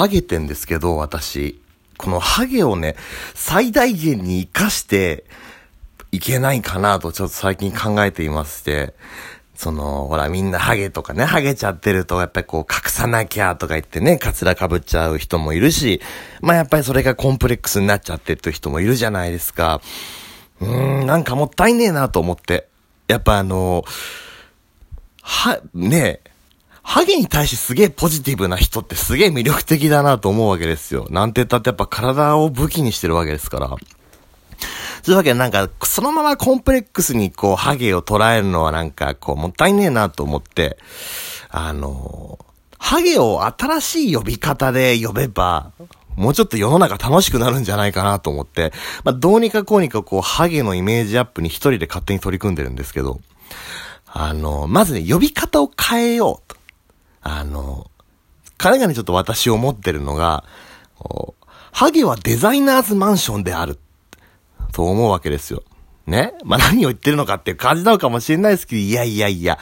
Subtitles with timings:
[0.00, 1.60] ハゲてんですけど、私。
[1.98, 2.96] このハゲをね、
[3.34, 5.24] 最大限に活かして
[6.10, 8.94] いけないかなとちょっと最近考えていまして、
[9.54, 16.00] その、ほらみんなハゲとかね、ハゲちゃってるとやっぱりこう隠さなきゃとか言ってね、カツラ被っちゃう人もいるし、
[16.40, 19.82] まあやっぱりそれがコンプレックスになっちゃってっていう人もいるじゃないですか。
[20.62, 22.68] うーん、なんかもったいねえなと思って。
[23.06, 23.84] やっぱあの、
[25.20, 26.29] は、ねえ、
[26.90, 31.06] ハゲに対してすげえポジティブな人ってすげえ魅力的だなと思うわけですよ。
[31.08, 33.68] なんて言ったってやっぱ体を武器にしてるわけですから。
[33.68, 40.78] そういうわけでなんか、そのままコンプレックスにこう、ハゲを捉えるのはなんか、こう、もったいねえなと思って、
[41.48, 42.40] あの、
[42.76, 45.70] ハゲを新しい呼び方で呼べば、
[46.16, 48.72] もうちょっと世の中楽しくなるんじゃないかなと思って、
[49.04, 53.20] まあ、どうにかこうにかこう、ハゲのイメージアップに一人で勝手に取り組んでるんですけど、
[54.06, 56.59] あの、まずね、呼び方を変えようと。
[57.50, 57.90] あの、
[58.58, 60.44] 彼がね、ちょっと私を思ってるのが、
[61.72, 63.78] ハゲはデザイナーズマンションである。
[64.72, 65.64] と思うわけですよ。
[66.06, 66.32] ね？
[66.44, 69.58] まあ、何を言ってるのかっていう感じなのかもしれないですけど、いやいやいや、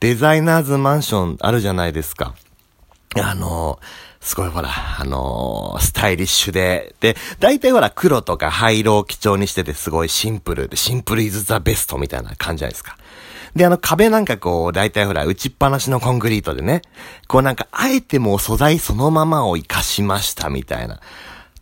[0.00, 2.34] デザイナーズマンションあるじゃないですか。
[3.20, 3.78] あの
[4.20, 12.96] すごいほら、あのスタイリッシュで、で、大体ほら黒とか灰色を基調にしててすごいシンプルで、シンプルイズザベストみたいな感じじゃないですか。
[13.54, 16.82] で、あの壁なんかこう、大体ほら、打ちっぱなしのコンクリートでね、
[17.28, 21.00] こうなんか、あえてもう素材そのままを活かしましたみたいな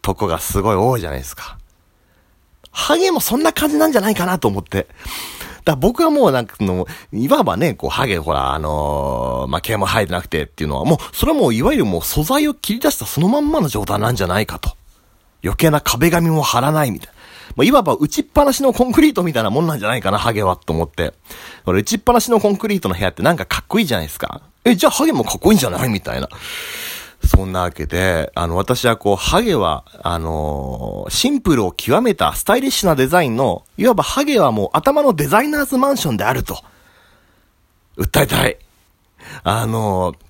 [0.02, 1.58] とこがすごい多いじゃないですか。
[2.70, 4.82] ハゲもそんな感じなんじゃないかなと思って。
[4.84, 4.90] だか
[5.72, 14.70] ら僕はもうなんかの、いわばね、こう、ハゲほら、あのーまあ、毛も生えてなくてっていうのは、もう、それはもう、いわゆるもう素材を切り出したそのまんまの状態なんじゃないかと。
[15.42, 17.17] 余計な壁紙も貼らないみたいな。
[17.56, 21.14] もういわば打ちっぱなしのコンクリートみたいなもんなんじゃないかな、ハゲは、と思って。
[21.66, 24.42] 俺、打ちっぱなしのコンクリートの部屋ってなんかかっこいいじゃないですか。
[24.64, 25.88] え、じゃあハゲもかっこいいんじゃない？
[25.88, 26.28] みたいな。
[27.24, 36.62] そんなわけで、あの、私はこう、ハゲは、あのーシンプルを極めたスタイリッシュなデザインの、いわばハゲはもう頭のデザイナーズマンションであると、
[37.96, 38.56] 訴えたい。
[39.42, 40.27] あのー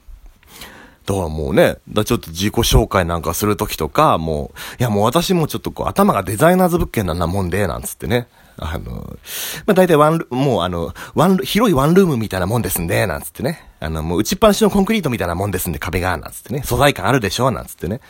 [1.09, 8.29] だからもうね、だちょっと自己紹介なんかするときとか、もう、いやもう私もちょっとこう頭がデザイナーズ物件なんなもんで、なんつってね。
[8.59, 9.17] あの、
[9.65, 13.71] まあ、大体ワンル、もうあの、ワン、広いワンルームみたいなもんですんで、なんつってね。
[13.81, 16.63] あの、もう打ちっぱなしのコンクリートみたいなもんですんで、壁が、なんつってね。
[16.65, 18.01] 素材感あるでしょ、なんつってね。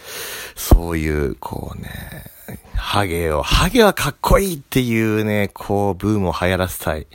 [0.56, 1.90] そういう、こうね、
[2.74, 7.06] ハゲを、ハゲはかっこいいっていうね、こう、ブームを流行らせたい。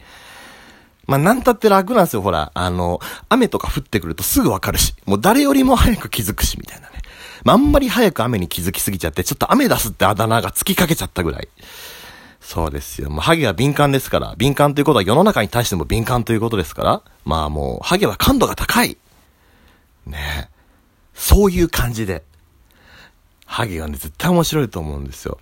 [1.06, 2.52] まあ、なんたって楽なんですよ、ほら。
[2.54, 3.00] あの、
[3.30, 7.02] 雨とか降ってくるとすぐわかるし、もう誰よりも早く気づくし、みたいなね。
[7.44, 11.50] まあ、あんまり早く雨に気づきすぎちゃって、ちょっと雨出すってあだ名がつきかけちゃったぐらい。
[12.40, 13.10] そうですよ。
[13.10, 18.98] もうハゲは敏感ですから、敏感ということは世の中に対しても敏感ということですから、まあもう、ハゲは感度が高い。
[20.06, 20.54] ねえ
[21.14, 22.24] そういう感じで、
[23.46, 25.40] ハゲがね、絶対面白いと思うんですよ。